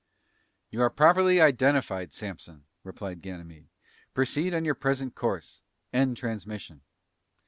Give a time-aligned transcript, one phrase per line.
[0.71, 3.67] "You are properly identified, Samson," replied Ganymede.
[4.15, 5.61] "Proceed on your present course.
[5.93, 6.81] End transmission."